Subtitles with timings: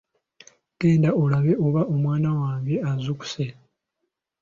[0.79, 3.45] Genda olabe oba omwana wange azuukuse.